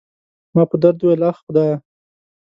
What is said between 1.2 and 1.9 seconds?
اخ، خدایه.